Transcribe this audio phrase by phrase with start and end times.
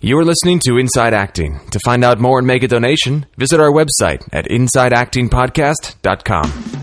[0.00, 1.58] You're listening to Inside Acting.
[1.72, 6.77] To find out more and make a donation, visit our website at insideactingpodcast.com.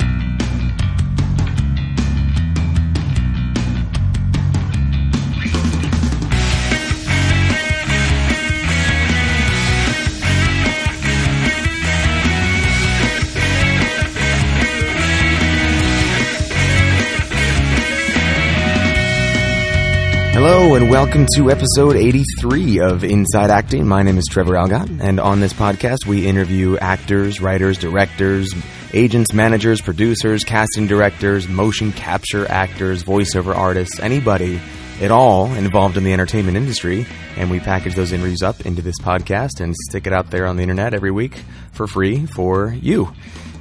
[20.90, 23.88] welcome to episode 83 of Inside Acting.
[23.88, 28.54] My name is Trevor Algatt, and on this podcast we interview actors, writers, directors,
[28.94, 34.62] agents, managers, producers, casting directors, motion capture actors, voiceover artists, anybody
[35.02, 39.00] at all involved in the entertainment industry, and we package those interviews up into this
[39.00, 43.12] podcast and stick it out there on the internet every week for free for you.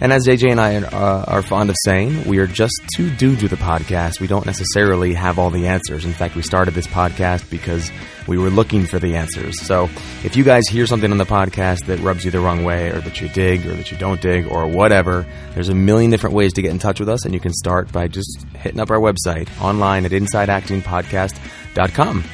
[0.05, 3.43] And as JJ and I uh, are fond of saying, we are just two dudes
[3.43, 4.21] with a podcast.
[4.21, 6.05] We don't necessarily have all the answers.
[6.05, 7.91] In fact, we started this podcast because
[8.29, 9.63] we were looking for the answers.
[9.63, 9.89] So
[10.23, 13.01] if you guys hear something on the podcast that rubs you the wrong way, or
[13.01, 15.25] that you dig, or that you don't dig, or whatever,
[15.55, 17.91] there's a million different ways to get in touch with us, and you can start
[17.91, 22.25] by just hitting up our website online at InsideActingPodcast.com.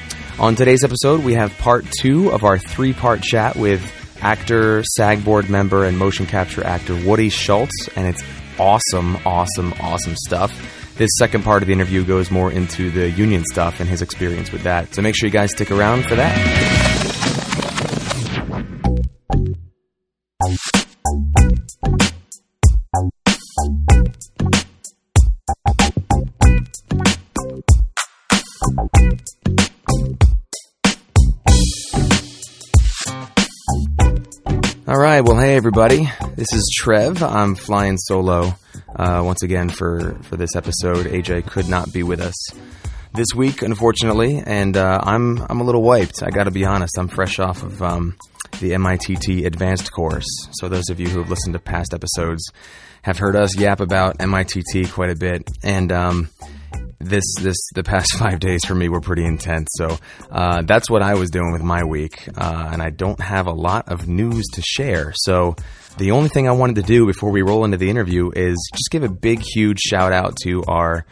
[0.41, 3.81] On today's episode, we have part two of our three part chat with
[4.23, 8.23] actor, SAG board member, and motion capture actor Woody Schultz, and it's
[8.59, 10.53] awesome, awesome, awesome stuff.
[10.97, 14.53] This second part of the interview goes more into the union stuff and his experience
[14.53, 14.95] with that.
[14.95, 16.80] So make sure you guys stick around for that.
[35.11, 35.23] Right.
[35.23, 36.09] Well, hey everybody.
[36.37, 37.21] This is Trev.
[37.21, 38.55] I'm flying solo
[38.95, 41.05] uh, once again for for this episode.
[41.07, 42.37] JJ could not be with us
[43.13, 46.23] this week, unfortunately, and uh, I'm I'm a little wiped.
[46.23, 46.97] I got to be honest.
[46.97, 48.17] I'm fresh off of um,
[48.61, 50.29] the MITT Advanced course.
[50.53, 52.49] So those of you who have listened to past episodes
[53.03, 56.31] have heard us yap about MITT quite a bit, and um,
[57.01, 59.69] this this the past five days for me were pretty intense.
[59.73, 59.99] So
[60.31, 63.53] uh, that's what I was doing with my week, uh, and I don't have a
[63.53, 65.13] lot of news to share.
[65.17, 65.57] So
[65.99, 68.91] the only thing I wanted to do before we roll into the interview is just
[68.91, 71.05] give a big, huge shout out to our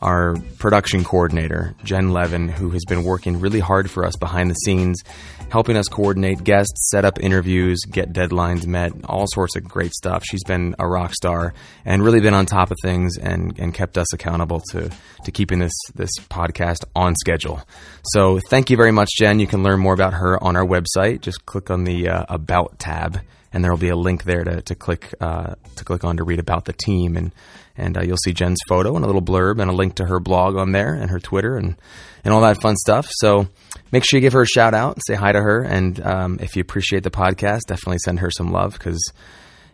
[0.00, 4.54] our production coordinator, Jen Levin, who has been working really hard for us behind the
[4.54, 5.02] scenes,
[5.50, 10.22] helping us coordinate guests, set up interviews, get deadlines met, all sorts of great stuff.
[10.24, 13.96] She's been a rock star and really been on top of things and, and kept
[13.96, 14.90] us accountable to,
[15.24, 17.62] to keeping this, this podcast on schedule.
[18.04, 19.40] So thank you very much, Jen.
[19.40, 21.20] You can learn more about her on our website.
[21.20, 23.20] Just click on the uh, About tab
[23.52, 26.24] and there will be a link there to, to click uh, to click on to
[26.24, 27.32] read about the team and
[27.76, 30.20] and uh, you'll see Jen's photo and a little blurb and a link to her
[30.20, 31.76] blog on there and her Twitter and
[32.24, 33.08] and all that fun stuff.
[33.12, 33.46] So
[33.92, 36.56] make sure you give her a shout out, say hi to her, and um, if
[36.56, 39.00] you appreciate the podcast, definitely send her some love because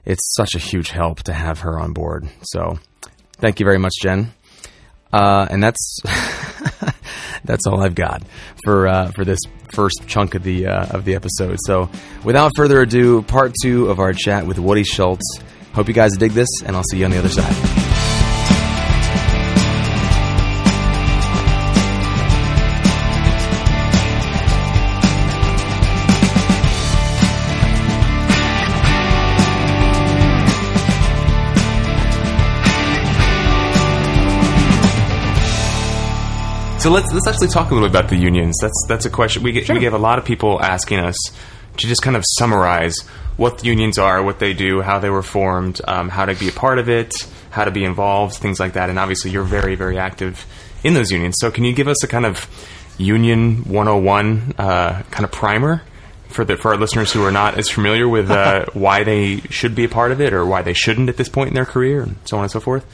[0.05, 2.29] it's such a huge help to have her on board.
[2.43, 2.79] So
[3.39, 4.33] thank you very much, Jen.
[5.13, 5.99] Uh, and that's
[7.45, 8.23] that's all I've got
[8.65, 9.39] for uh, for this
[9.73, 11.59] first chunk of the uh, of the episode.
[11.67, 11.91] So,
[12.25, 15.25] without further ado, part two of our chat with Woody Schultz.
[15.75, 17.82] Hope you guys dig this, and I'll see you on the other side.
[36.83, 38.57] So let's let's actually talk a little bit about the unions.
[38.61, 39.69] That's that's a question we get.
[39.71, 41.17] We get a lot of people asking us
[41.77, 42.99] to just kind of summarize
[43.37, 46.49] what the unions are, what they do, how they were formed, um, how to be
[46.49, 47.15] a part of it,
[47.51, 48.91] how to be involved, things like that.
[48.91, 50.45] And obviously, you're very very active
[50.83, 51.37] in those unions.
[51.39, 52.49] So can you give us a kind of
[52.99, 55.83] union 101 uh, kind of primer?
[56.31, 59.75] For, the, for our listeners who are not as familiar with uh, why they should
[59.75, 62.01] be a part of it or why they shouldn't at this point in their career
[62.01, 62.87] and so on and so forth?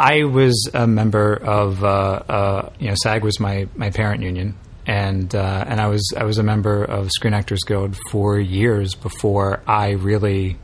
[0.00, 4.56] I was a member of uh, uh, you know SAG was my, my parent union,
[4.86, 8.94] and uh, and I was I was a member of Screen Actors Guild for years
[8.94, 10.56] before I really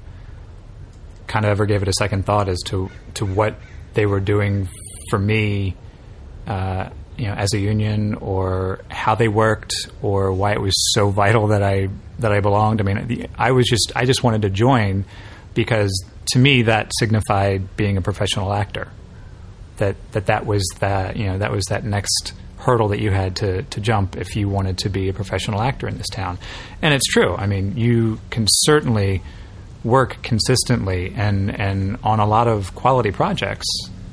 [1.27, 3.57] kind of ever gave it a second thought as to to what
[3.93, 4.71] they were doing
[5.11, 5.77] for me,
[6.47, 11.11] uh, you know, as a union, or how they worked, or why it was so
[11.11, 11.91] vital that I
[12.21, 12.81] that I belonged.
[12.81, 15.05] I mean, I was just I just wanted to join
[15.53, 15.93] because
[16.33, 18.91] to me that signified being a professional actor
[19.79, 23.37] that that that was that you know that was that next hurdle that you had
[23.37, 26.39] to to jump if you wanted to be a professional actor in this town.
[26.83, 27.35] And it's true.
[27.35, 29.23] I mean, you can certainly
[29.85, 33.67] work consistently and and on a lot of quality projects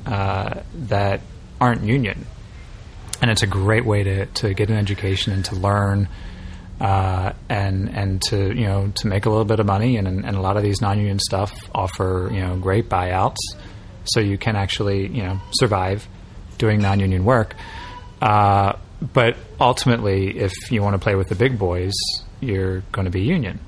[0.06, 1.20] uh, that
[1.60, 2.26] aren't union.
[3.20, 6.08] And it's a great way to, to get an education and to learn
[6.80, 10.36] uh, and and to you know to make a little bit of money, and and
[10.36, 13.36] a lot of these non-union stuff offer you know great buyouts,
[14.04, 16.06] so you can actually you know survive
[16.58, 17.54] doing non-union work.
[18.20, 18.74] Uh,
[19.12, 21.92] but ultimately, if you want to play with the big boys,
[22.40, 23.58] you're going to be union.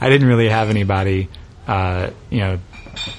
[0.00, 1.28] I didn't really have anybody,
[1.66, 2.58] uh, you know,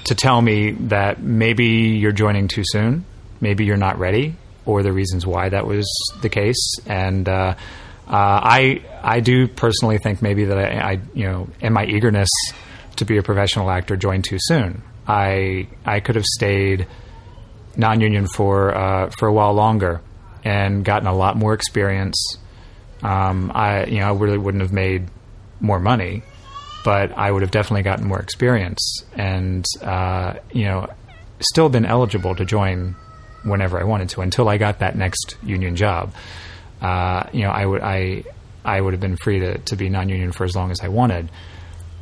[0.04, 3.04] to tell me that maybe you're joining too soon,
[3.40, 5.86] maybe you're not ready, or the reasons why that was
[6.20, 6.76] the case.
[6.86, 7.54] And uh,
[8.06, 12.30] uh, I I do personally think maybe that I, I you know in my eagerness
[12.96, 14.82] to be a professional actor joined too soon.
[15.06, 16.86] I I could have stayed
[17.76, 20.00] non-union for uh, for a while longer
[20.44, 22.36] and gotten a lot more experience.
[23.02, 25.08] Um, I you know I really wouldn't have made
[25.60, 26.22] more money,
[26.84, 30.88] but I would have definitely gotten more experience and uh, you know
[31.40, 32.94] still been eligible to join
[33.44, 36.14] whenever I wanted to until I got that next union job.
[36.80, 38.24] Uh, you know I would I
[38.64, 41.28] I would have been free to, to be non-union for as long as I wanted.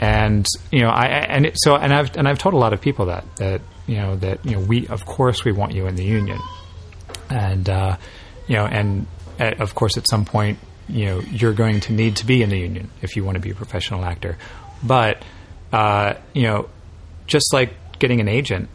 [0.00, 2.81] And you know, I and it, so and I've and I've told a lot of
[2.81, 5.97] people that that you know that you know we of course we want you in
[5.97, 6.41] the union,
[7.29, 7.97] and uh,
[8.49, 9.06] you know, and
[9.38, 10.58] at, of course at some point
[10.88, 13.41] you know you're going to need to be in the union if you want to
[13.41, 14.38] be a professional actor,
[14.82, 15.23] but
[15.70, 16.69] uh, you know,
[17.26, 18.70] just like getting an agent,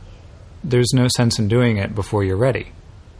[0.63, 2.67] there's no sense in doing it before you're ready.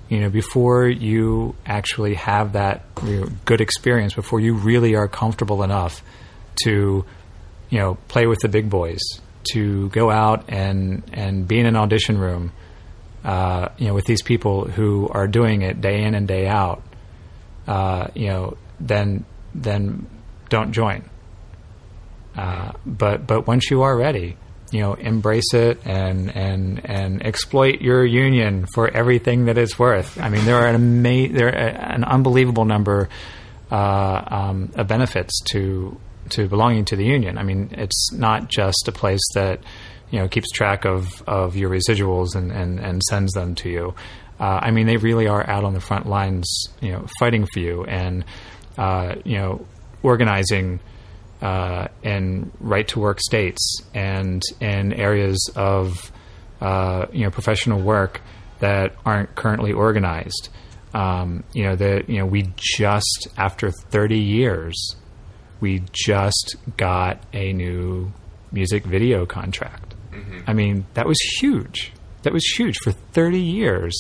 [0.10, 5.08] You know, before you actually have that you know, good experience, before you really are
[5.08, 6.04] comfortable enough
[6.64, 7.04] to
[7.70, 9.02] you know, play with the big boys,
[9.52, 12.52] to go out and and be in an audition room,
[13.24, 16.84] uh, you know, with these people who are doing it day in and day out,
[17.68, 20.08] uh, you know, then then
[20.50, 21.10] don't join.
[22.36, 24.36] Uh, but but once you are ready,
[24.72, 30.20] you know, embrace it and and and exploit your union for everything that it's worth.
[30.20, 33.10] I mean, there are an ama- there are an unbelievable number
[33.72, 35.98] uh, um, of benefits to
[36.30, 37.38] to belonging to the union.
[37.38, 39.60] I mean, it's not just a place that
[40.12, 43.96] you know keeps track of, of your residuals and, and, and sends them to you.
[44.40, 47.60] Uh, I mean, they really are out on the front lines, you know, fighting for
[47.60, 48.26] you and
[48.78, 49.66] uh, you know
[50.04, 50.80] organizing
[51.42, 56.12] uh, in right to work states and in areas of
[56.62, 58.22] uh, you know professional work
[58.60, 60.50] that aren't currently organized.
[60.94, 64.96] Um, you know that you know we just after 30 years
[65.60, 68.12] we just got a new
[68.52, 69.94] music video contract.
[70.12, 70.40] Mm-hmm.
[70.48, 71.92] I mean, that was huge.
[72.24, 73.96] That was huge for 30 years.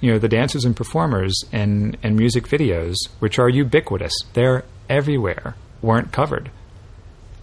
[0.00, 5.56] You know, the dancers and performers and, and music videos, which are ubiquitous, they're everywhere,
[5.82, 6.50] weren't covered.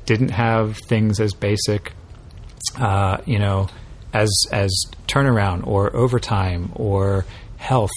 [0.06, 1.94] Didn't have things as basic,
[2.78, 3.68] uh, you know,
[4.14, 4.72] as as
[5.08, 7.26] turnaround or overtime or
[7.58, 7.92] health,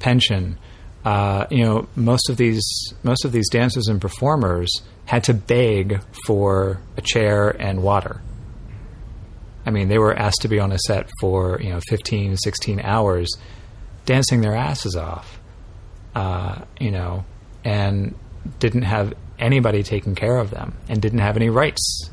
[0.00, 0.58] pension
[1.06, 2.66] uh, you know, most of these
[3.04, 4.68] most of these dancers and performers
[5.04, 8.20] had to beg for a chair and water.
[9.64, 12.80] I mean, they were asked to be on a set for you know 15, 16
[12.80, 13.30] hours,
[14.04, 15.38] dancing their asses off,
[16.16, 17.24] uh, you know,
[17.64, 18.16] and
[18.58, 22.10] didn't have anybody taking care of them and didn't have any rights.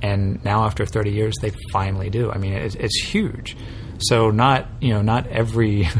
[0.00, 2.30] And now, after 30 years, they finally do.
[2.30, 3.54] I mean, it, it's huge.
[3.98, 5.88] So, not you know, not every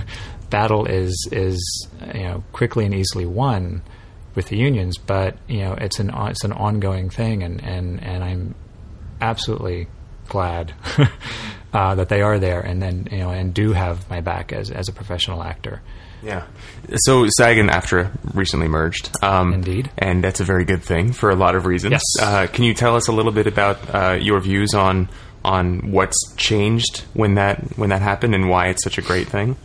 [0.50, 3.82] battle is is you know quickly and easily won
[4.34, 8.24] with the unions, but you know it's an it's an ongoing thing, and and and
[8.24, 8.54] I'm
[9.20, 9.88] absolutely
[10.28, 10.74] glad
[11.72, 14.70] uh, that they are there, and then you know and do have my back as
[14.70, 15.82] as a professional actor.
[16.22, 16.46] Yeah.
[16.96, 19.10] So SAG and AFTRA recently merged.
[19.22, 19.90] Um, Indeed.
[19.96, 21.92] And that's a very good thing for a lot of reasons.
[21.92, 22.02] Yes.
[22.20, 25.08] Uh, can you tell us a little bit about uh, your views on
[25.44, 29.56] on what's changed when that when that happened and why it's such a great thing?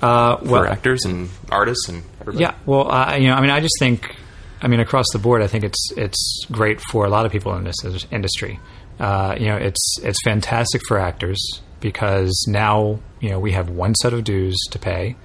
[0.00, 2.42] Uh, well, for actors and artists and everybody.
[2.42, 4.14] Yeah, well, uh, you know, I mean, I just think,
[4.60, 7.54] I mean, across the board, I think it's it's great for a lot of people
[7.56, 7.76] in this
[8.10, 8.60] industry.
[8.98, 11.40] Uh, you know, it's it's fantastic for actors
[11.80, 15.16] because now you know we have one set of dues to pay.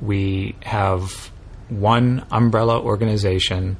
[0.00, 1.30] We have
[1.68, 3.76] one umbrella organization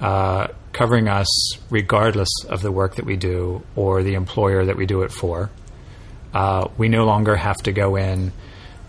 [0.00, 1.28] uh, covering us
[1.70, 5.50] regardless of the work that we do or the employer that we do it for.
[6.32, 8.32] Uh, we no longer have to go in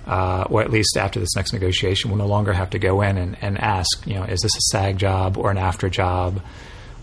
[0.08, 3.17] uh, or at least after this next negotiation, we'll no longer have to go in
[3.17, 6.41] and, and ask, you know, is this a SAG job or an AFTRA job?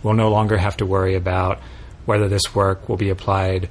[0.03, 1.61] We'll no longer have to worry about
[2.05, 3.69] whether this work will be applied,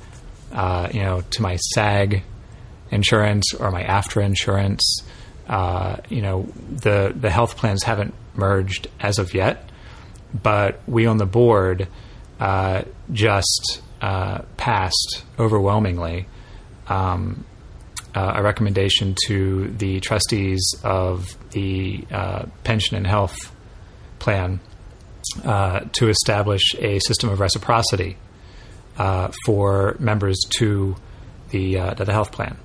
[0.53, 2.23] uh, you know, to my SAG
[2.91, 5.01] insurance or my AFTRA insurance.
[5.47, 9.69] Uh, you know, the the health plans haven't merged as of yet,
[10.33, 11.87] but we on the board
[12.39, 16.27] uh, just uh, passed overwhelmingly
[16.87, 17.45] um,
[18.17, 23.37] uh, a recommendation to the trustees of the uh, pension and health
[24.17, 24.59] plan
[25.45, 28.17] uh, to establish a system of reciprocity
[28.97, 30.95] uh, for members to
[31.51, 32.57] the uh, to the health plan.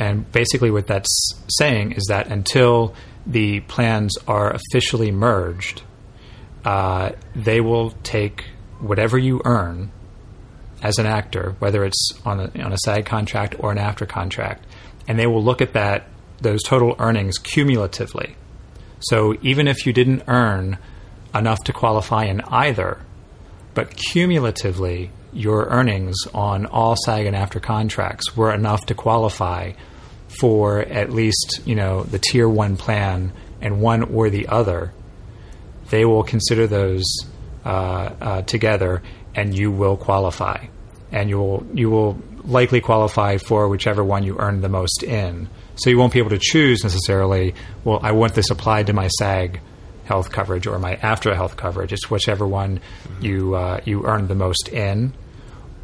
[0.00, 1.14] And basically, what that's
[1.60, 2.92] saying is that until
[3.24, 5.82] the plans are officially merged,
[6.64, 8.46] uh, they will take
[8.80, 9.92] whatever you earn
[10.86, 14.64] as an actor, whether it's on a, on a contract or an AFTRA contract,
[15.08, 16.08] and they will look at that
[16.40, 18.36] those total earnings cumulatively.
[19.00, 20.78] So even if you didn't earn
[21.34, 23.00] enough to qualify in either,
[23.74, 29.72] but cumulatively your earnings on all SAG and AFTRA contracts were enough to qualify
[30.40, 34.92] for at least you know the tier one plan and one or the other,
[35.90, 37.04] they will consider those
[37.64, 37.68] uh,
[38.20, 39.02] uh, together,
[39.34, 40.66] and you will qualify,
[41.16, 45.48] and you will you will likely qualify for whichever one you earn the most in.
[45.76, 47.54] So you won't be able to choose necessarily.
[47.84, 49.60] Well, I want this applied to my SAG
[50.04, 51.92] health coverage or my AFTRA health coverage.
[51.92, 52.80] It's whichever one
[53.20, 55.14] you uh, you earn the most in,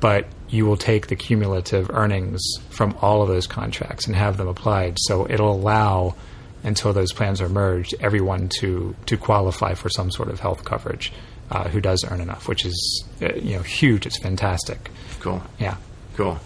[0.01, 4.49] but you will take the cumulative earnings from all of those contracts and have them
[4.49, 4.99] applied.
[5.01, 6.15] So it'll allow
[6.63, 11.11] until those plans are merged, everyone to to qualify for some sort of health coverage
[11.53, 14.07] uh, who does earn enough, which is uh, you know huge.
[14.07, 14.91] It's fantastic.
[15.23, 15.43] Cool.
[15.59, 15.77] Yeah.
[16.17, 16.39] Cool.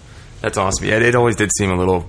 [0.42, 0.86] That's awesome.
[0.86, 2.06] Yeah, it always did seem a little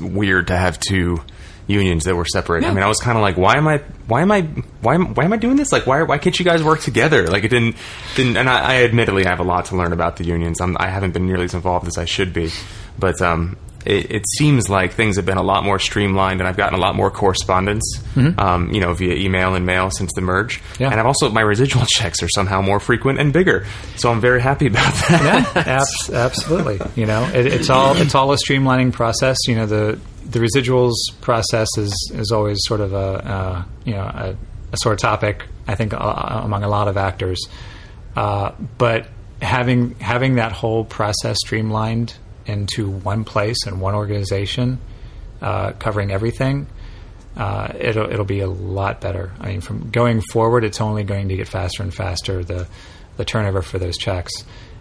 [0.00, 1.22] weird to have two
[1.68, 2.62] unions that were separate.
[2.64, 2.70] Yeah.
[2.70, 3.78] I mean, I was kind of like, why am I,
[4.08, 4.42] why am I,
[4.80, 5.70] why am, why am I doing this?
[5.70, 7.28] Like, why, why can't you guys work together?
[7.28, 7.76] Like, it didn't,
[8.16, 8.36] didn't.
[8.36, 10.60] And I, I admittedly have a lot to learn about the unions.
[10.60, 12.50] I'm, I haven't been nearly as involved as I should be,
[12.98, 16.56] but um, it, it seems like things have been a lot more streamlined, and I've
[16.56, 17.82] gotten a lot more correspondence,
[18.38, 20.60] um, you know, via email and mail since the merge.
[20.78, 20.90] Yeah.
[20.90, 24.40] And I've also my residual checks are somehow more frequent and bigger, so I'm very
[24.40, 25.52] happy about that.
[25.54, 26.80] yeah, abs- absolutely.
[26.94, 29.38] You know, it, it's all it's all a streamlining process.
[29.46, 34.02] You know, the the residuals process is is always sort of a uh, you know
[34.02, 34.36] a,
[34.72, 35.44] a sore topic.
[35.66, 37.40] I think uh, among a lot of actors,
[38.16, 39.08] uh, but
[39.40, 42.14] having having that whole process streamlined
[42.46, 44.78] into one place and one organization,
[45.40, 46.66] uh, covering everything.
[47.36, 49.32] Uh, it'll it'll be a lot better.
[49.40, 52.44] I mean, from going forward, it's only going to get faster and faster.
[52.44, 52.68] The
[53.16, 54.32] the turnover for those checks,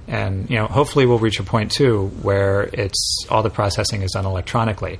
[0.07, 4.11] and you know, hopefully, we'll reach a point too where it's all the processing is
[4.11, 4.99] done electronically.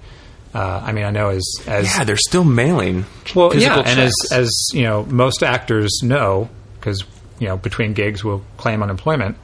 [0.53, 3.05] Uh, I mean, I know as as yeah, they're still mailing.
[3.35, 6.49] well, yeah, and as as you know, most actors know
[6.79, 7.03] because
[7.39, 9.37] you know between gigs we'll claim unemployment.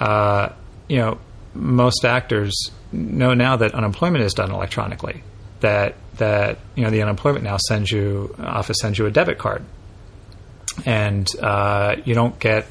[0.00, 0.50] Uh,
[0.88, 1.18] you know,
[1.54, 5.22] most actors know now that unemployment is done electronically.
[5.60, 9.64] That that you know the unemployment now sends you office sends you a debit card,
[10.86, 12.66] and uh, you don't get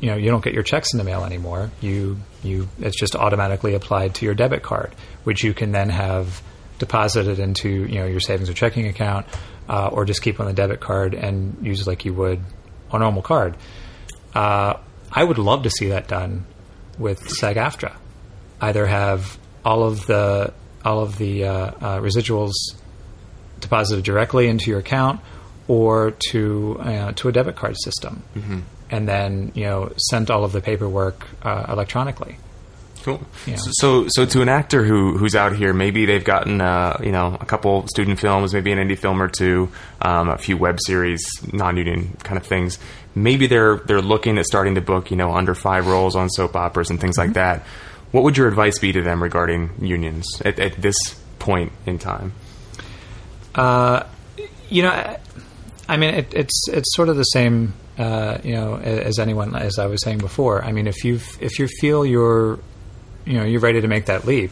[0.00, 1.70] you know you don't get your checks in the mail anymore.
[1.80, 6.42] You you it's just automatically applied to your debit card, which you can then have
[6.78, 9.26] deposited into you know your savings or checking account,
[9.68, 12.40] uh, or just keep on the debit card and use it like you would
[12.92, 13.56] a normal card.
[14.34, 14.74] Uh,
[15.10, 16.44] I would love to see that done
[16.98, 17.96] with SAG-AFTRA.
[18.60, 20.52] Either have all of the
[20.84, 22.52] all of the uh, uh, residuals
[23.60, 25.20] deposited directly into your account,
[25.68, 28.22] or to uh, to a debit card system,
[28.90, 32.36] and then you know send all of the paperwork uh, electronically.
[33.02, 33.20] Cool.
[33.46, 33.54] Yeah.
[33.56, 37.38] So, so to an actor who who's out here, maybe they've gotten uh, you know
[37.40, 39.70] a couple student films, maybe an indie film or two,
[40.02, 41.22] um, a few web series,
[41.52, 42.80] non-union kind of things.
[43.14, 46.56] Maybe they're they're looking at starting to book you know under five roles on soap
[46.56, 47.64] operas and things like that.
[48.12, 50.96] What would your advice be to them regarding unions at, at this
[51.38, 52.32] point in time?
[53.54, 54.04] Uh,
[54.68, 54.90] you know,
[55.88, 59.78] I- mean, it, it's it's sort of the same, uh, you know, as anyone, as
[59.78, 60.64] I was saying before.
[60.64, 62.58] I mean, if you if you feel you're,
[63.24, 64.50] you know, you're ready to make that leap,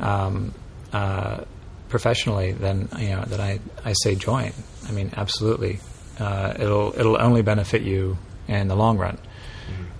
[0.00, 0.54] um,
[0.92, 1.40] uh,
[1.88, 4.52] professionally, then you know, then I I say join.
[4.88, 5.80] I mean, absolutely,
[6.18, 8.16] uh, it'll it'll only benefit you
[8.48, 9.18] in the long run,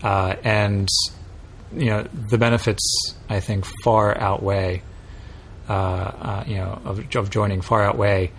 [0.03, 0.89] uh, and
[1.73, 4.83] you know, the benefits I think far outweigh
[5.69, 8.31] uh, uh, you know, of, of joining far outweigh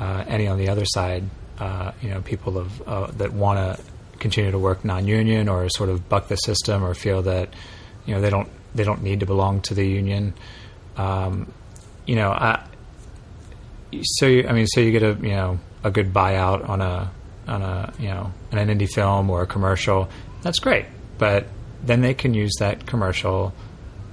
[0.00, 1.22] uh, any on the other side.
[1.58, 3.84] Uh, you know, people of uh, that want to
[4.18, 7.54] continue to work non-union or sort of buck the system or feel that
[8.04, 10.34] you know they don't they don't need to belong to the union.
[10.96, 11.52] Um,
[12.04, 12.66] you know, I,
[14.02, 17.12] so you, I mean, so you get a you know a good buyout on a
[17.46, 20.08] on a you know an indie film or a commercial.
[20.42, 21.46] That's great, but
[21.86, 23.52] then they can use that commercial,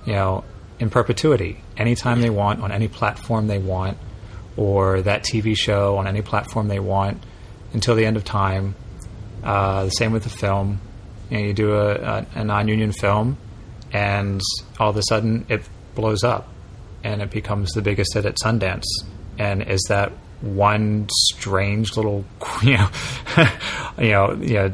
[0.06, 0.44] you know,
[0.80, 3.98] in perpetuity, anytime they want, on any platform they want,
[4.58, 7.24] or that TV show on any platform they want,
[7.74, 8.76] until the end of time.
[9.44, 10.80] Uh, the same with the film.
[11.30, 13.38] You know, you do a, a, a non-union film,
[13.92, 14.42] and
[14.80, 15.62] all of a sudden it
[15.96, 16.48] blows up,
[17.04, 18.86] and it becomes the biggest hit at Sundance.
[19.38, 20.12] And is that
[20.42, 22.26] one strange little,
[22.64, 22.90] you know,
[23.98, 24.74] you know, you know,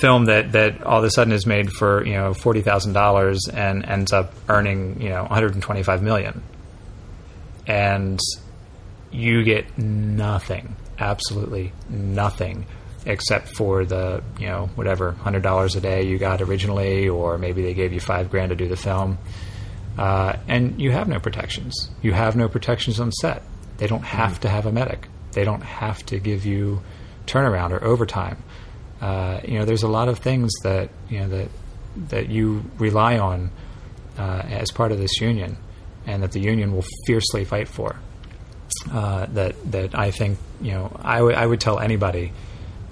[0.00, 3.48] film that, that all of a sudden is made for you know forty thousand dollars
[3.52, 6.42] and ends up earning you know one hundred and twenty five million,
[7.66, 8.20] and
[9.10, 12.66] you get nothing, absolutely nothing,
[13.06, 17.62] except for the you know whatever hundred dollars a day you got originally, or maybe
[17.62, 19.18] they gave you five grand to do the film,
[19.98, 21.90] uh, and you have no protections.
[22.02, 23.42] You have no protections on set.
[23.76, 25.08] They don't have to have a medic.
[25.32, 26.80] They don't have to give you
[27.26, 28.42] turnaround or overtime.
[29.04, 31.48] Uh, you know, there's a lot of things that you know that
[32.08, 33.50] that you rely on
[34.16, 35.58] uh, as part of this union,
[36.06, 37.96] and that the union will fiercely fight for.
[38.90, 42.32] Uh, that that I think you know I would I would tell anybody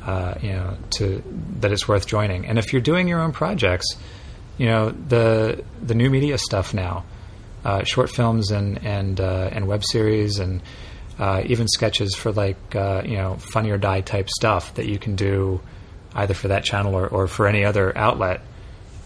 [0.04, 1.22] uh, you know to
[1.60, 2.44] that it's worth joining.
[2.44, 3.96] And if you're doing your own projects,
[4.58, 7.06] you know the the new media stuff now,
[7.64, 10.60] uh, short films and and uh, and web series and
[11.46, 15.58] even sketches for like you know funny or die type stuff that you can do
[16.14, 18.40] either for that channel or, or for any other outlet.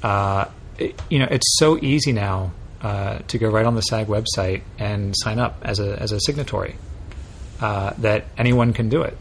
[0.02, 0.46] Uh,
[0.78, 4.62] it, you know, it's so easy now uh, to go right on the SAG website
[4.78, 6.76] and sign up as a as a signatory.
[7.60, 9.16] Uh, that anyone can do it,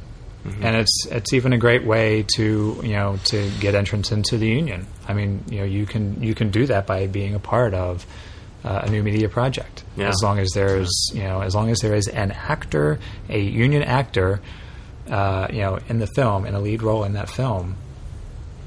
[0.62, 4.48] and it's it's even a great way to you know to get entrance into the
[4.48, 4.86] union.
[5.08, 8.06] I mean, you know, you can you can do that by being a part of
[8.66, 9.84] uh, a new media project.
[9.96, 10.10] Yeah.
[10.10, 13.00] As long as there's you know as long as there is an actor,
[13.30, 14.42] a union actor,
[15.10, 17.78] uh, you know, in the film, in a lead role in that film,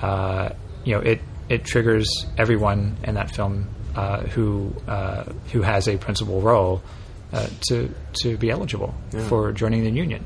[0.00, 0.50] uh,
[0.84, 5.96] you know, it it triggers everyone in that film uh, who uh, who has a
[5.96, 6.82] principal role
[7.32, 7.92] uh, to
[8.22, 8.94] to be eligible
[9.28, 10.24] for joining the union.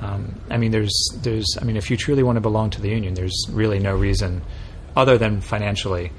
[0.00, 2.88] Um, I mean, there's there's I mean, if you truly want to belong to the
[2.88, 4.42] union, there's really no reason
[4.96, 6.10] other than financially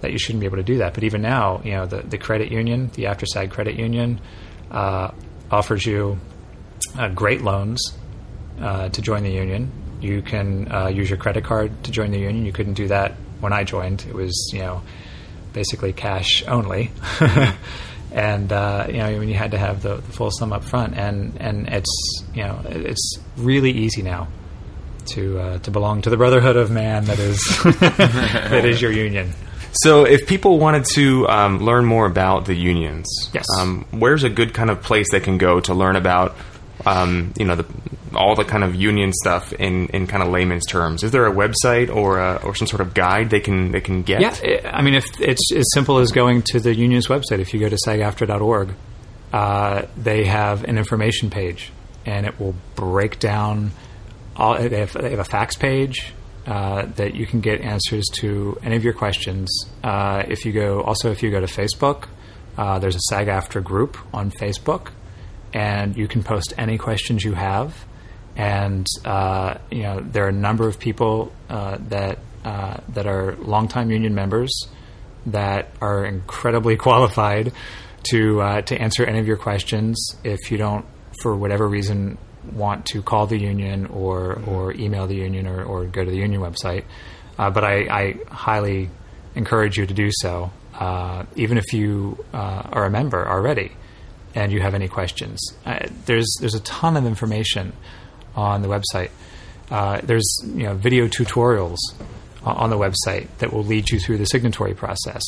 [0.00, 0.94] that you shouldn't be able to do that.
[0.94, 4.20] But even now, you know, the the credit union, the AFTRA SAG Credit Union,
[4.70, 5.10] uh,
[5.50, 6.20] offers you
[6.96, 7.80] uh, great loans
[8.60, 9.70] uh, to join the union.
[10.00, 12.46] You can uh, use your credit card to join the union.
[12.46, 14.04] You couldn't do that when I joined.
[14.08, 14.82] It was you know
[15.52, 16.90] basically cash only,
[18.12, 20.64] and uh, you know I mean you had to have the, the full sum up
[20.64, 20.96] front.
[20.96, 24.28] And and it's you know it's really easy now
[25.06, 27.40] to uh, to belong to the brotherhood of man that is
[27.80, 29.32] that is your union.
[29.84, 33.44] So, if people wanted to um, learn more about the unions, Yes.
[33.56, 36.34] um, where's a good kind of place they can go to learn about,
[36.86, 37.66] um, you know, the,
[38.14, 41.02] all the kind of union stuff in, in kind of layman's terms?
[41.02, 44.02] Is there a website or a, or some sort of guide they can they can
[44.02, 44.20] get?
[44.20, 47.60] Yeah, I mean, if it's as simple as going to the union's website, if you
[47.60, 48.74] go to sagaftra.org,
[49.32, 51.70] uh, they have an information page,
[52.04, 53.72] and it will break down.
[54.36, 56.12] All they have, they have a FAQ page
[56.46, 59.50] uh, that you can get answers to any of your questions.
[59.84, 62.08] Uh, if you go, also if you go to Facebook,
[62.56, 64.88] uh, there's a SAG AFTRA group on Facebook,
[65.52, 67.74] and you can post any questions you have.
[68.36, 73.36] And uh, you know there are a number of people uh, that uh, that are
[73.36, 74.50] longtime union members
[75.26, 77.52] that are incredibly qualified
[78.04, 80.16] to uh, to answer any of your questions.
[80.24, 80.86] If you don't,
[81.20, 82.18] for whatever reason,
[82.52, 86.16] want to call the union or or email the union or, or go to the
[86.16, 86.84] union website,
[87.38, 88.90] uh, but I, I highly
[89.34, 93.72] encourage you to do so, uh, even if you uh, are a member already
[94.34, 95.40] and you have any questions.
[95.64, 97.72] Uh, there's there's a ton of information
[98.36, 99.10] on the website.
[99.70, 101.78] Uh, there's you know video tutorials
[102.42, 105.22] on the website that will lead you through the signatory process.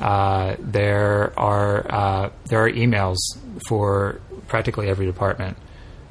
[0.00, 3.16] Uh, there are uh, there are emails
[3.68, 5.56] for practically every department,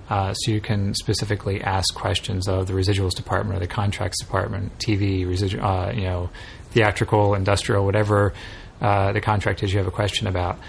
[0.09, 4.77] uh, so you can specifically ask questions of the residuals department or the contracts department,
[4.79, 6.29] TV, residual, uh, you know,
[6.71, 8.33] theatrical, industrial, whatever
[8.79, 10.59] the contract is you have a question about.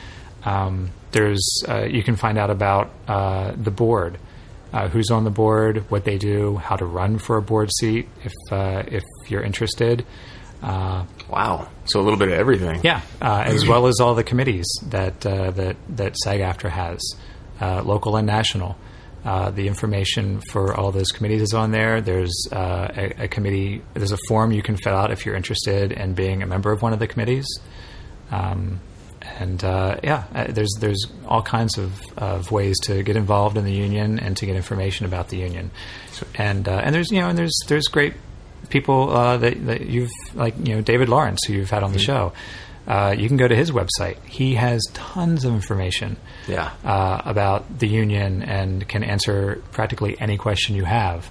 [0.44, 4.18] Um, there's uh, you can find out about uh, the board,
[4.72, 8.09] uh, who's on the board, what they do, how to run for a board seat
[8.24, 10.05] if uh, if you're interested.
[10.62, 11.68] Uh, Wow.
[11.87, 12.81] So a little bit of everything.
[12.85, 17.00] yeah, uh, as well as all the committees that uh, that that SAG-AFTRA has,
[17.61, 18.76] uh, local and national.
[19.24, 22.00] Uh, the information for all those committees is on there.
[22.00, 23.83] There's uh, a, a committee.
[23.94, 26.81] There's a form you can fill out if you're interested in being a member of
[26.81, 27.46] one of the committees.
[28.31, 28.79] Um,
[29.38, 33.64] and uh, yeah, uh, there's there's all kinds of, of ways to get involved in
[33.64, 35.70] the union and to get information about the union.
[36.37, 38.14] And uh, and there's you know and there's there's great
[38.70, 41.99] people uh, that, that you've like you know David Lawrence who you've had on the
[41.99, 42.33] show.
[42.87, 44.16] Uh, you can go to his website.
[44.27, 46.70] He has tons of information Yeah.
[46.85, 51.29] uh, about the union and can answer practically any question you have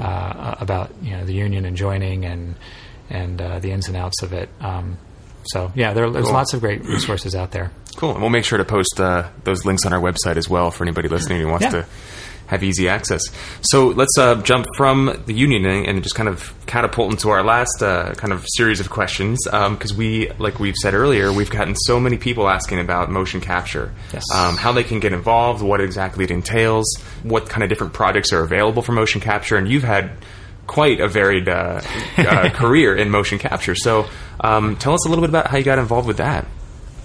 [0.00, 2.54] uh, about you know the union and joining and
[3.10, 4.48] and uh, the ins and outs of it.
[4.60, 4.96] Um,
[5.46, 6.34] so yeah, there, there's Cool.
[6.34, 7.70] lots of great resources out there.
[7.96, 8.12] Cool.
[8.12, 10.84] And we'll make sure to post uh, those links on our website as well for
[10.84, 11.70] anybody listening who wants Yeah.
[11.82, 11.86] to
[12.46, 13.22] have easy access.
[13.62, 17.82] So let's uh, jump from the union and, just kind of catapult into our last
[17.82, 21.98] uh, kind of series of questions because we, like we've said earlier, we've gotten so
[21.98, 24.24] many people asking about motion capture, Yes.
[24.34, 26.84] um, how they can get involved, what exactly it entails,
[27.22, 30.10] what kind of different projects are available for motion capture, and you've had
[30.66, 31.80] quite a varied uh,
[32.18, 33.74] uh, career in motion capture.
[33.74, 34.06] So
[34.40, 36.46] um, tell us a little bit about how you got involved with that.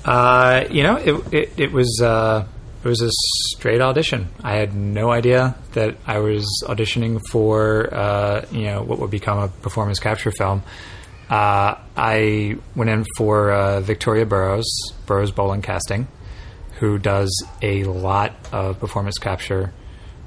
[0.05, 2.45] Uh, you know, it it, it was uh,
[2.83, 3.09] it was a
[3.53, 4.29] straight audition.
[4.41, 9.39] I had no idea that I was auditioning for uh, you know what would become
[9.39, 10.63] a performance capture film.
[11.29, 14.67] Uh, I went in for uh, Victoria Burrows,
[15.05, 16.07] Burrows Boland Casting,
[16.79, 19.71] who does a lot of performance capture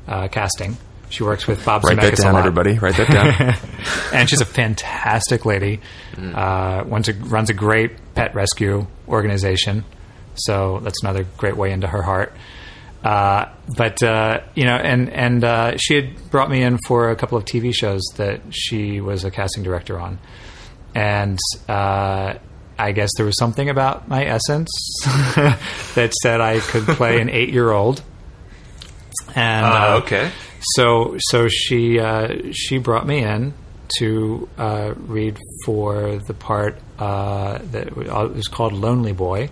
[0.06, 0.76] uh, casting.
[1.12, 2.78] She works with Bob Write that Zemeckis a down, everybody.
[2.78, 3.54] Write that down.
[4.14, 5.80] and she's a fantastic lady.
[6.18, 9.84] Uh, runs a runs a great pet rescue organization,
[10.36, 12.32] so that's another great way into her heart.
[13.04, 13.46] Uh,
[13.76, 17.36] but uh, you know, and and uh, she had brought me in for a couple
[17.36, 20.18] of TV shows that she was a casting director on,
[20.94, 22.34] and uh,
[22.78, 24.70] I guess there was something about my essence
[25.94, 28.02] that said I could play an eight year old.
[29.34, 30.30] And Uh, uh, okay.
[30.62, 33.54] So so she uh, she brought me in
[33.98, 39.50] to uh, read for the part uh, that was called Lonely Boy.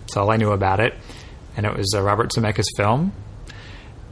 [0.00, 0.94] That's all I knew about it,
[1.56, 3.12] and it was Robert Zemeckis film.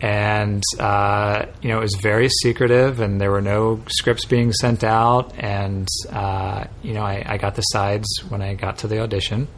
[0.01, 4.83] And uh, you know it was very secretive, and there were no scripts being sent
[4.83, 5.35] out.
[5.37, 9.49] And uh, you know I, I got the sides when I got to the audition,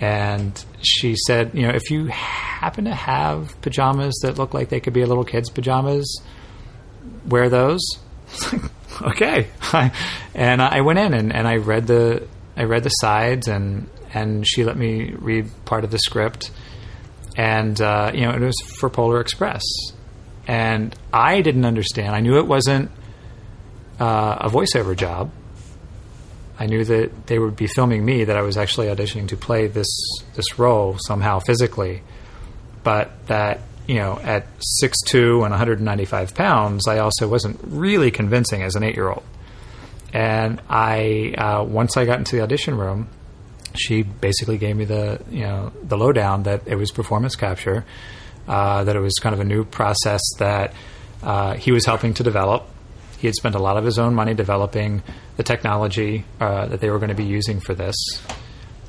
[0.00, 4.80] and she said, you know, if you happen to have pajamas that look like they
[4.80, 6.20] could be a little kid's pajamas,
[7.26, 7.80] wear those.
[9.02, 9.48] okay,
[10.34, 14.46] and I went in and, and I read the I read the sides and and
[14.46, 16.50] she let me read part of the script,
[17.36, 19.62] and uh, you know it was for Polar Express,
[20.46, 22.14] and I didn't understand.
[22.14, 22.90] I knew it wasn't
[24.00, 25.30] uh, a voiceover job.
[26.58, 29.66] I knew that they would be filming me, that I was actually auditioning to play
[29.66, 29.88] this
[30.34, 32.02] this role somehow physically,
[32.82, 34.46] but that you know at
[34.82, 39.24] 6'2 and 195 pounds, I also wasn't really convincing as an eight year old.
[40.12, 43.08] And I uh, once I got into the audition room,
[43.74, 47.84] she basically gave me the you know the lowdown that it was performance capture,
[48.48, 50.72] uh, that it was kind of a new process that
[51.22, 52.66] uh, he was helping to develop.
[53.18, 55.02] He had spent a lot of his own money developing
[55.36, 57.96] the technology uh, that they were going to be using for this,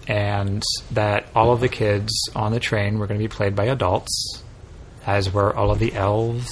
[0.07, 3.65] and that all of the kids on the train were going to be played by
[3.65, 4.43] adults,
[5.05, 6.51] as were all of the elves.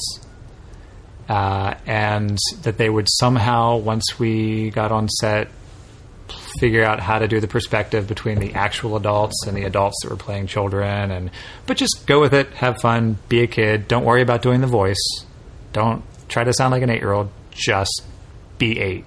[1.27, 5.49] Uh, and that they would somehow, once we got on set,
[6.59, 10.09] figure out how to do the perspective between the actual adults and the adults that
[10.09, 11.29] were playing children and
[11.65, 14.67] but just go with it have fun be a kid don't worry about doing the
[14.67, 15.25] voice.
[15.73, 18.03] Don't try to sound like an 8-year-old just
[18.57, 19.05] be 8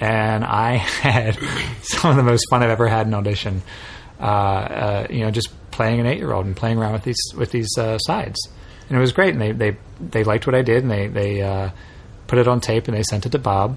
[0.00, 1.36] and I had
[1.82, 3.62] some of the most fun I've ever had in audition
[4.20, 7.68] uh, uh, you know just playing an 8-year-old and playing around with these with these
[7.78, 8.36] uh, sides.
[8.88, 11.40] And it was great and they they they liked what I did and they they
[11.40, 11.70] uh,
[12.26, 13.76] put it on tape and they sent it to Bob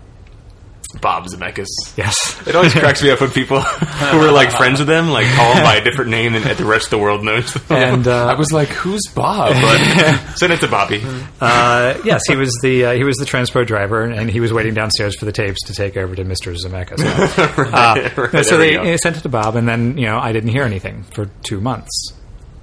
[1.00, 1.68] Bob Zemeckis.
[1.98, 2.16] yes
[2.48, 5.54] It always cracks me up when people who are like friends with them like call
[5.54, 7.56] him by a different name than the rest of the world knows.
[7.70, 11.02] And, uh, I was like, "Who's Bob?" but send it to Bobby.
[11.40, 14.74] Uh, yes, he was the uh, he was the transpo driver, and he was waiting
[14.74, 17.00] downstairs for the tapes to take over to Mister Zemeckis.
[17.72, 20.50] Uh, Right, so they they sent it to Bob, and then you know I didn't
[20.50, 22.14] hear anything for two months,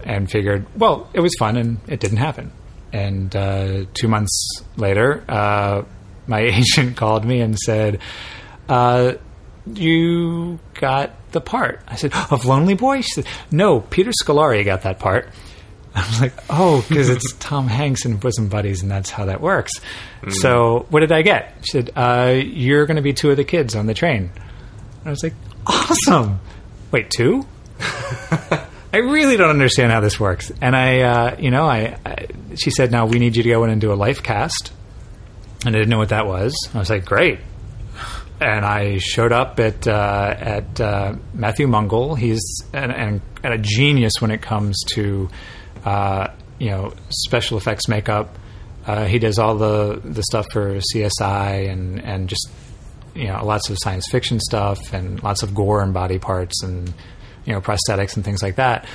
[0.04, 2.52] and figured, well, it was fun, and it didn't happen.
[2.92, 5.82] And uh, two months later, uh,
[6.28, 8.00] my agent called me and said,
[8.68, 9.14] uh,
[9.66, 14.82] "You got the part." I said, "Of Lonely Boy." She said, "No, Peter Scolari got
[14.82, 15.30] that part."
[15.94, 19.40] I was like, "Oh, because it's Tom Hanks and Bosom Buddies, and that's how that
[19.40, 19.72] works."
[20.28, 21.54] So, what did I get?
[21.62, 24.30] She said, uh, "You're going to be two of the kids on the train."
[25.04, 25.34] I was like,
[25.66, 26.40] "Awesome!"
[26.90, 27.46] Wait, two?
[28.92, 30.50] I really don't understand how this works.
[30.60, 33.64] And I, uh, you know, I, I, she said, "Now we need you to go
[33.64, 34.72] in and do a life cast."
[35.64, 36.54] And I didn't know what that was.
[36.74, 37.40] I was like, "Great!"
[38.40, 42.16] And I showed up at uh, at uh, Matthew Mungle.
[42.16, 42.40] He's
[42.72, 45.28] an, an, a genius when it comes to
[45.84, 48.38] uh, you know special effects makeup.
[48.86, 52.48] Uh, he does all the the stuff for CSI and and just
[53.14, 56.92] you know lots of science fiction stuff and lots of gore and body parts and
[57.44, 58.86] you know prosthetics and things like that.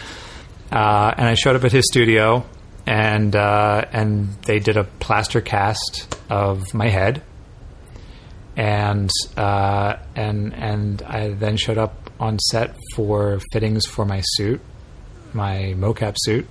[0.71, 2.45] Uh, and I showed up at his studio,
[2.85, 7.21] and uh, and they did a plaster cast of my head,
[8.55, 14.61] and uh, and and I then showed up on set for fittings for my suit,
[15.33, 16.47] my mocap suit,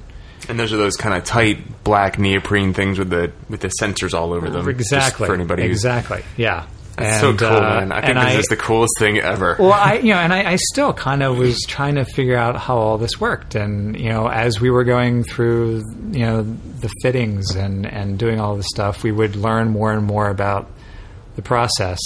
[0.49, 4.13] And those are those kind of tight black neoprene things with the with the sensors
[4.15, 4.69] all over them.
[4.69, 5.27] Exactly.
[5.27, 6.23] for anybody exactly.
[6.37, 6.67] Yeah.
[6.97, 7.93] That's so cool, uh, man.
[7.93, 9.57] I think and this is the coolest thing ever.
[9.59, 12.57] well, I you know, and I, I still kind of was trying to figure out
[12.57, 16.91] how all this worked, and you know, as we were going through, you know, the
[17.01, 20.71] fittings and and doing all this stuff, we would learn more and more about
[21.37, 21.99] the process,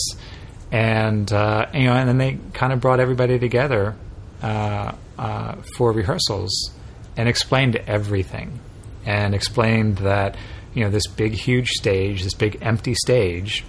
[0.71, 3.97] and uh, you know, and then they kind of brought everybody together
[4.43, 6.71] uh, uh, for rehearsals
[7.17, 8.61] and explained everything,
[9.05, 10.37] and explained that
[10.75, 13.65] you know this big, huge stage, this big empty stage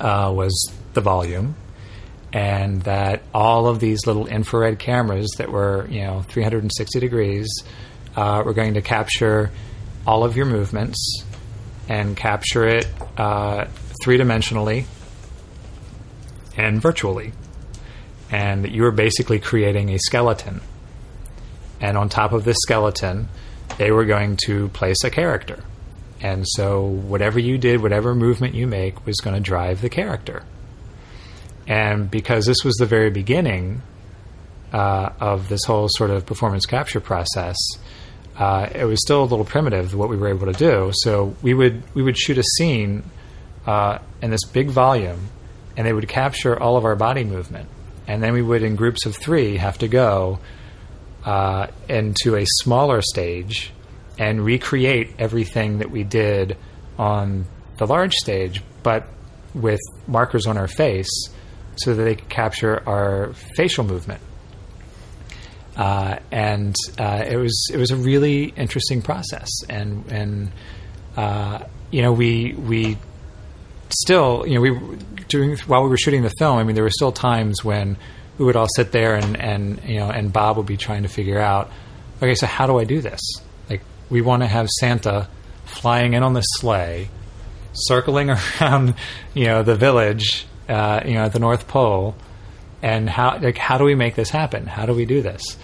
[0.00, 1.54] uh, was the volume,
[2.32, 7.48] and that all of these little infrared cameras that were, you know, 360 degrees
[8.16, 9.50] uh, were going to capture
[10.06, 11.24] all of your movements
[11.88, 13.66] and capture it uh,
[14.02, 14.84] three dimensionally
[16.56, 17.32] and virtually.
[18.30, 20.62] And that you were basically creating a skeleton.
[21.80, 23.28] And on top of this skeleton,
[23.76, 25.62] they were going to place a character.
[26.22, 30.44] And so whatever you did, whatever movement you make was going to drive the character.
[31.66, 33.82] And because this was the very beginning
[34.72, 37.56] uh, of this whole sort of performance capture process,
[38.36, 40.90] uh, it was still a little primitive what we were able to do.
[40.94, 43.02] So we would we would shoot a scene
[43.66, 45.28] uh, in this big volume,
[45.76, 47.68] and they would capture all of our body movement,
[48.06, 50.38] and then we would, in groups of three, have to go
[51.24, 53.72] uh, into a smaller stage
[54.18, 56.56] and recreate everything that we did
[56.98, 57.46] on
[57.78, 59.06] the large stage, but
[59.54, 61.10] with markers on our face
[61.76, 64.20] so that they could capture our facial movement.
[65.76, 70.52] Uh, and uh, it was it was a really interesting process, and and
[71.16, 72.98] uh, you know we we
[73.88, 74.96] still you know we
[75.28, 77.96] during while we were shooting the film, I mean there were still times when
[78.36, 81.08] we would all sit there and and you know and Bob would be trying to
[81.08, 81.70] figure out,
[82.18, 83.20] okay, so how do I do this?
[84.12, 85.28] We want to have Santa
[85.64, 87.08] flying in on the sleigh,
[87.72, 88.94] circling around
[89.34, 92.14] you know the village, uh, you know at the North Pole
[92.82, 94.66] and how like how do we make this happen?
[94.66, 95.56] How do we do this?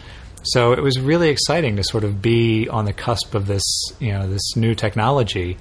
[0.45, 3.65] So it was really exciting to sort of be on the cusp of this,
[3.99, 5.59] you know, this new technology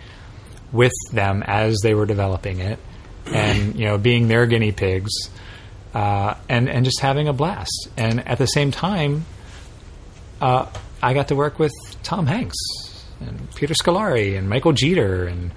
[0.72, 2.80] with them as they were developing it,
[3.26, 5.12] and you know, being their guinea pigs,
[5.96, 7.90] uh, and and just having a blast.
[7.98, 9.26] And at the same time,
[10.40, 10.68] uh,
[11.02, 11.74] I got to work with
[12.04, 12.56] Tom Hanks
[13.20, 15.52] and Peter Scolari and Michael Jeter and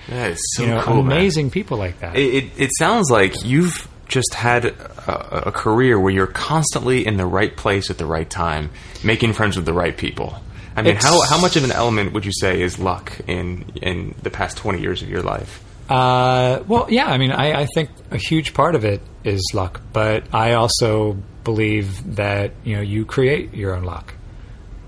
[0.55, 1.16] so you know, cool, man.
[1.18, 2.16] amazing people like that.
[2.16, 7.16] It, it, it sounds like you've just had a, a career where you're constantly in
[7.16, 8.70] the right place at the right time,
[9.05, 10.35] making friends with the right people.
[10.76, 13.64] I mean, It's- how, how much of an element would you say is luck in,
[13.83, 15.62] in the past 20 years of your life?
[15.88, 17.07] Uh, well, yeah.
[17.07, 21.16] I mean, I, I think a huge part of it is luck, but I also
[21.42, 24.14] believe that you know you create your own luck,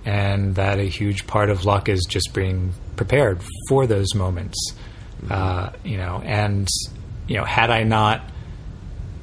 [0.05, 4.59] and that a huge part of luck is just being prepared for those moments.
[5.31, 6.69] Uh, you know, and
[7.29, 8.23] you know, had I not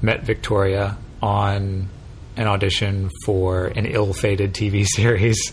[0.02, 1.89] met Victoria on
[2.38, 5.52] an audition for an ill-fated TV series,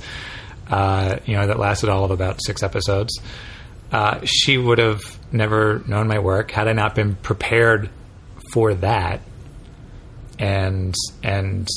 [0.71, 3.19] uh, you know, that lasted all of about six episodes.
[3.91, 5.01] Uh, she would have
[5.33, 7.91] never known my work had I not been prepared
[8.53, 9.21] for that,
[10.39, 11.69] and and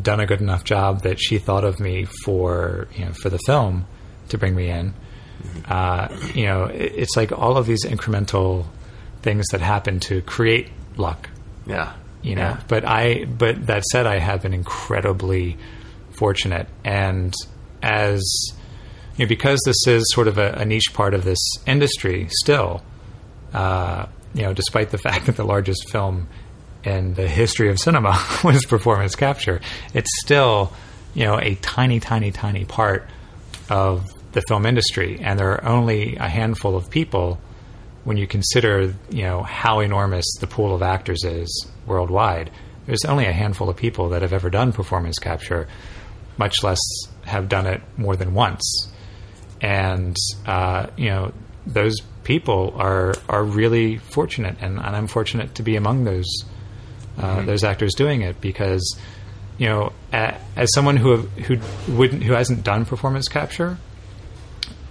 [0.00, 3.38] done a good enough job that she thought of me for you know for the
[3.46, 3.86] film
[4.28, 4.94] to bring me in.
[5.66, 8.66] Uh, you know, it, it's like all of these incremental
[9.22, 11.28] things that happen to create luck
[11.66, 11.94] Yeah.
[12.22, 12.60] you know Yeah.
[12.68, 15.56] but i but that said i have been incredibly
[16.12, 17.32] fortunate and
[17.82, 18.22] as
[19.16, 22.82] you know because this is sort of a, a niche part of this industry still
[23.54, 26.28] uh, you know despite the fact that the largest film
[26.84, 29.60] in the history of cinema was performance capture
[29.94, 30.72] it's still
[31.14, 33.06] you know a tiny tiny tiny part
[33.68, 37.38] of the film industry and there are only a handful of people
[38.04, 42.50] when you consider you know how enormous the pool of actors is worldwide,
[42.86, 45.68] there's only a handful of people that have ever done performance capture,
[46.38, 46.80] much less
[47.24, 48.88] have done it more than once.
[49.60, 50.16] And
[50.46, 51.32] uh, you know
[51.66, 56.44] those people are are really fortunate, and, and I'm fortunate to be among those
[57.18, 58.98] uh, those actors doing it because
[59.58, 63.78] you know as someone who who wouldn't who hasn't done performance capture,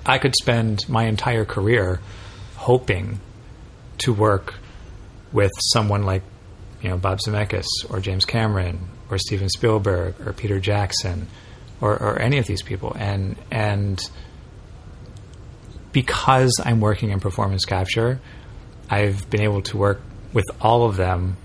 [0.05, 1.99] I could spend my entire career
[2.55, 3.19] hoping
[3.99, 4.55] to work
[5.32, 6.23] with someone like
[6.82, 11.27] you know Bob Zemeckis or James Cameron or Steven Spielberg or Peter Jackson
[11.82, 12.95] or, or any of these people.
[12.97, 13.99] And and
[15.91, 18.19] because I'm working in performance capture
[18.89, 20.01] I've been able to work
[20.34, 21.38] with all of them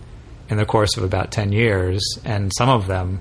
[0.49, 3.21] in the course of about 10 years and some of them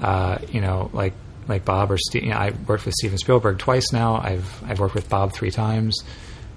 [0.00, 1.14] uh, you know like
[1.48, 2.24] like Bob or Steve.
[2.24, 4.16] You know, I've worked with Steven Spielberg twice now.
[4.16, 5.98] I've I've worked with Bob three times.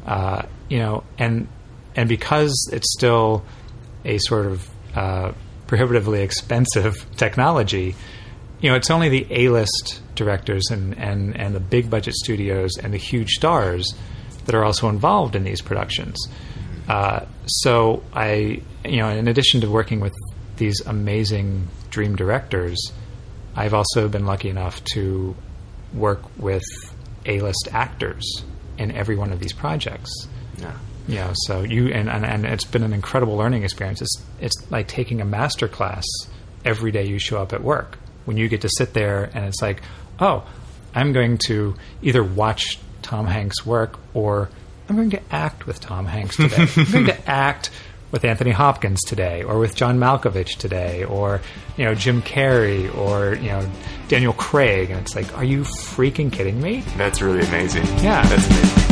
[0.06, 1.48] Uh, you know, and
[1.96, 3.44] and because it's still
[4.04, 5.32] a sort of uh,
[5.68, 7.96] prohibitively expensive technology,
[8.60, 12.94] you know, it's only the A-list directors and, and, and the big budget studios and
[12.94, 13.94] the huge stars
[14.46, 16.18] that are also involved in these productions.
[16.92, 20.12] Uh, so I, you know, in addition to working with
[20.58, 22.92] these amazing dream directors,
[23.56, 25.34] I've also been lucky enough to
[25.94, 26.66] work with
[27.26, 28.44] A-list actors
[28.78, 30.12] in every one of these projects.
[30.58, 30.74] Yeah.
[31.08, 34.02] You know, so you and, and, and it's been an incredible learning experience.
[34.02, 36.06] It's it's like taking a master class
[36.66, 37.98] every day you show up at work.
[38.26, 39.82] When you get to sit there and it's like,
[40.20, 40.46] oh,
[40.94, 44.50] I'm going to either watch Tom Hanks work or
[44.92, 46.68] I'm going to act with Tom Hanks today.
[46.76, 47.70] I'm going to act
[48.12, 51.40] with Anthony Hopkins today, or with John Malkovich today, or
[51.78, 53.66] you know Jim Carrey, or you know
[54.10, 56.82] Daniel Craig, and it's like, are you freaking kidding me?
[56.98, 57.86] That's really amazing.
[58.04, 58.22] Yeah.
[58.28, 58.88] That's amazing.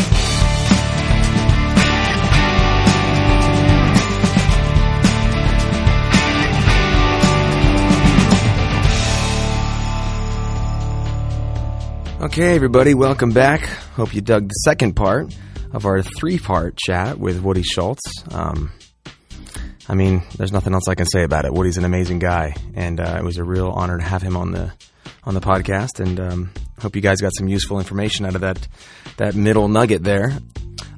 [12.22, 13.66] Okay, everybody, welcome back.
[13.98, 15.34] Hope you dug the second part
[15.72, 18.02] of our three part chat with Woody Schultz.
[18.32, 18.72] Um,
[19.88, 21.54] I mean, there's nothing else I can say about it.
[21.54, 24.52] Woody's an amazing guy, and uh, it was a real honor to have him on
[24.52, 24.72] the
[25.24, 26.00] on the podcast.
[26.00, 28.68] And um, hope you guys got some useful information out of that
[29.18, 30.38] that middle nugget there.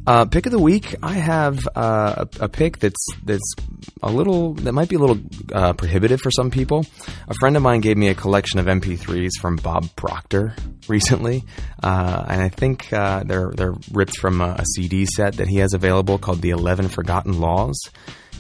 [0.07, 3.53] Uh, pick of the week, I have uh, a, pick that's that's
[4.01, 5.19] a little that might be a little
[5.53, 6.85] uh, prohibitive for some people.
[7.27, 10.55] A friend of mine gave me a collection of MP3s from Bob Proctor
[10.87, 11.43] recently,
[11.83, 15.57] uh, and I think uh, they're they're ripped from a, a CD set that he
[15.57, 17.79] has available called the Eleven Forgotten Laws.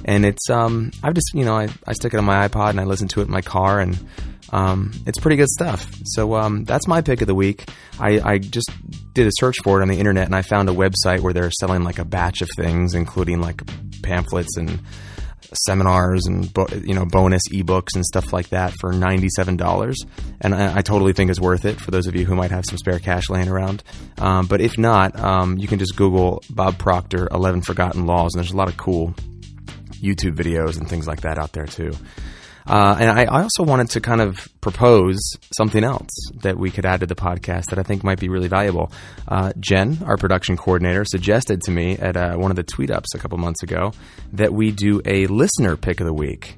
[0.05, 2.79] And it's um I've just you know I, I stick it on my iPod and
[2.79, 3.97] I listen to it in my car and
[4.51, 5.89] um, it's pretty good stuff.
[6.03, 7.69] So um, that's my pick of the week.
[7.99, 8.69] I, I, just
[9.13, 11.51] did a search for it on the internet and I found a website where they're
[11.51, 13.61] selling like a batch of things, including like
[14.01, 14.79] pamphlets and
[15.65, 16.49] seminars and
[16.85, 19.97] you know bonus ebooks and stuff like that for ninety seven dollars,
[20.39, 22.63] and I, I, totally think it's worth it for those of you who might have
[22.65, 23.83] some spare cash laying around.
[24.17, 28.41] Um, but if not, um, you can just Google Bob Proctor Eleven Forgotten Laws, and
[28.41, 29.13] there's a lot of cool
[30.01, 31.93] YouTube videos and things like that out there too.
[32.65, 35.19] Uh, and I, I, also wanted to kind of propose
[35.57, 36.09] something else
[36.41, 38.91] that we could add to the podcast that I think might be really valuable.
[39.27, 43.15] Uh, Jen, our production coordinator, suggested to me at uh, one of the tweet ups
[43.15, 43.93] a couple months ago
[44.33, 46.57] that we do a listener pick of the week.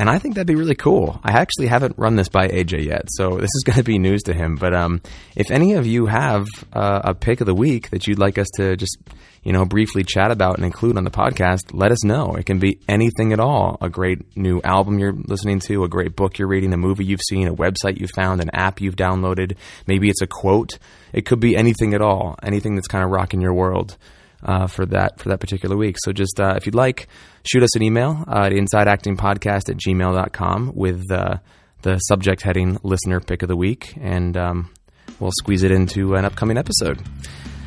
[0.00, 1.20] And I think that'd be really cool.
[1.22, 4.22] I actually haven't run this by AJ yet, so this is going to be news
[4.22, 4.56] to him.
[4.56, 5.02] But um,
[5.36, 8.48] if any of you have uh, a pick of the week that you'd like us
[8.56, 8.96] to just,
[9.42, 12.34] you know, briefly chat about and include on the podcast, let us know.
[12.34, 13.78] It can be anything at all.
[13.80, 17.22] A great new album you're listening to, a great book you're reading, a movie you've
[17.26, 19.56] seen, a website you found, an app you've downloaded.
[19.86, 20.78] Maybe it's a quote.
[21.12, 22.36] It could be anything at all.
[22.42, 23.96] Anything that's kind of rocking your world
[24.42, 25.96] uh, for that for that particular week.
[26.00, 27.08] So just uh, if you'd like,
[27.44, 31.38] shoot us an email uh, at insideactingpodcast at gmail.com with uh,
[31.82, 34.70] the subject heading listener pick of the week, and um,
[35.18, 37.00] we'll squeeze it into an upcoming episode.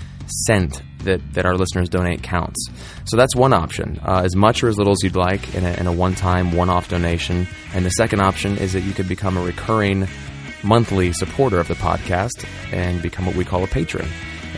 [0.46, 2.68] cent that, that our listeners donate counts.
[3.06, 5.72] So that's one option, uh, as much or as little as you'd like in a,
[5.72, 7.48] in a one time, one off donation.
[7.72, 10.06] And the second option is that you could become a recurring
[10.62, 14.08] monthly supporter of the podcast and become what we call a patron.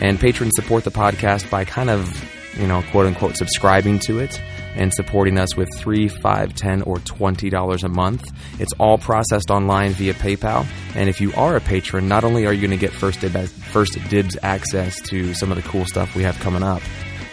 [0.01, 2.11] And patrons support the podcast by kind of,
[2.59, 4.39] you know, quote unquote, subscribing to it.
[4.75, 8.23] and supporting us with three, five, ten, or twenty dollars a month.
[8.59, 10.65] It's all processed online via PayPal.
[10.95, 13.51] And if you are a patron, not only are you going to get first dibs,
[13.51, 16.81] first dibs access to some of the cool stuff we have coming up,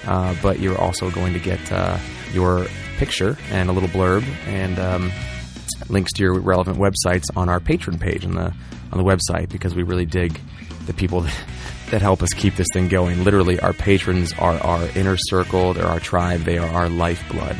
[0.07, 1.99] uh, but you're also going to get uh,
[2.33, 2.67] your
[2.99, 5.11] picture and a little blurb and um,
[5.89, 8.53] links to your relevant websites on our patron page on the
[8.93, 10.41] on the website because we really dig
[10.87, 11.21] the people
[11.91, 13.25] that, help us keep this thing going.
[13.25, 17.57] Literally, our patrons are our inner circle, they're our tribe, they are our lifeblood,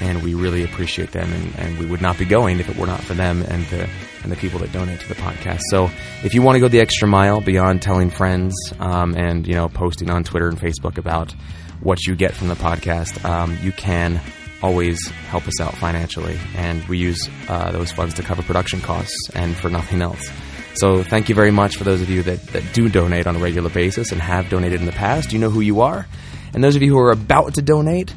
[0.00, 1.32] and we really appreciate them.
[1.32, 3.88] And, and we would not be going if it were not for them and the
[4.22, 5.60] and the people that donate to the podcast.
[5.70, 5.90] So,
[6.24, 9.68] if you want to go the extra mile beyond telling friends um, and you know
[9.68, 11.32] posting on Twitter and Facebook about
[11.80, 14.20] what you get from the podcast, um, you can
[14.62, 19.16] always help us out financially, and we use uh, those funds to cover production costs
[19.34, 20.30] and for nothing else.
[20.74, 23.38] So thank you very much for those of you that, that do donate on a
[23.38, 25.32] regular basis and have donated in the past.
[25.32, 26.06] You know who you are.
[26.52, 28.14] And those of you who are about to donate,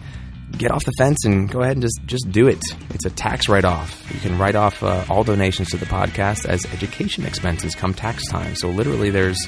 [0.57, 2.59] get off the fence and go ahead and just, just do it.
[2.89, 4.03] It's a tax write off.
[4.13, 8.27] You can write off uh, all donations to the podcast as education expenses come tax
[8.27, 8.55] time.
[8.55, 9.39] So literally, there's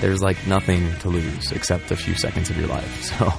[0.00, 3.12] there's like nothing to lose except a few seconds of your life.
[3.18, 3.32] So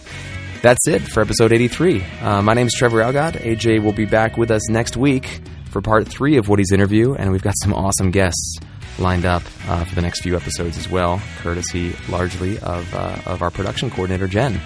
[0.68, 2.03] that's it for episode 83.
[2.22, 3.36] Uh, my name is Trevor Algatt.
[3.36, 5.39] AJ will be back with us next week
[5.72, 8.57] for part three of Woody's interview, and we've got some awesome guests
[8.99, 13.41] lined up uh, for the next few episodes as well, courtesy largely of, uh, of
[13.41, 14.59] our production coordinator, Jen.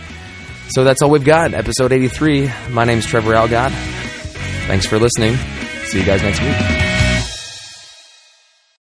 [0.70, 1.54] So that's all we've got.
[1.54, 2.50] Episode 83.
[2.72, 3.70] My name is Trevor Algatt.
[4.66, 5.36] Thanks for listening.
[5.84, 6.91] See you guys next week.